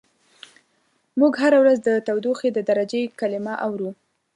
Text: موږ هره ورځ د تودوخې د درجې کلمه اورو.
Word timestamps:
موږ 1.19 1.33
هره 1.43 1.57
ورځ 1.63 1.77
د 1.83 1.89
تودوخې 2.07 2.49
د 2.53 2.59
درجې 2.69 3.01
کلمه 3.19 3.53
اورو. 3.65 3.89